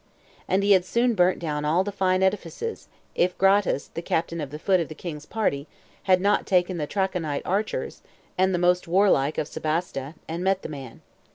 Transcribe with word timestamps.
And 0.47 0.63
he 0.63 0.71
had 0.71 0.83
soon 0.83 1.13
burnt 1.13 1.37
down 1.37 1.63
all 1.63 1.83
the 1.83 1.91
fine 1.91 2.23
edifices, 2.23 2.87
if 3.13 3.37
Gratus, 3.37 3.89
the 3.89 4.01
captain 4.01 4.41
of 4.41 4.49
the 4.49 4.57
foot 4.57 4.79
of 4.79 4.87
the 4.87 4.95
king's 4.95 5.27
party, 5.27 5.67
had 6.09 6.19
not 6.19 6.47
taken 6.47 6.77
the 6.77 6.87
Trachonite 6.87 7.45
archers, 7.45 8.01
and 8.35 8.51
the 8.51 8.57
most 8.57 8.87
warlike 8.87 9.37
of 9.37 9.47
Sebaste, 9.47 10.15
and 10.27 10.43
met 10.43 10.63
the 10.63 10.69
man. 10.69 11.01